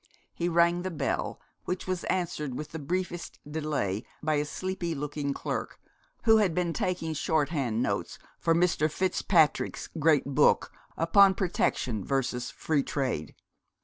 He 0.33 0.49
rang 0.49 0.81
the 0.81 0.89
bell, 0.89 1.39
which 1.65 1.85
was 1.85 2.03
answered 2.05 2.55
with 2.55 2.69
the 2.71 2.79
briefest 2.79 3.37
delay 3.47 4.03
by 4.23 4.33
a 4.41 4.45
sleepy 4.45 4.95
looking 4.95 5.31
clerk, 5.31 5.79
who 6.23 6.37
had 6.37 6.55
been 6.55 6.73
taking 6.73 7.13
shorthand 7.13 7.83
notes 7.83 8.17
for 8.39 8.55
Mr. 8.55 8.89
Fitzpatrick's 8.91 9.89
great 9.99 10.25
book 10.25 10.71
upon 10.97 11.35
'Protection 11.35 12.03
versus 12.03 12.49
Free 12.49 12.81
Trade.' 12.81 13.35